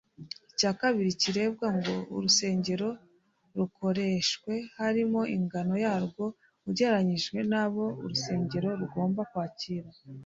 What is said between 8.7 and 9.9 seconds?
rugomba kwakira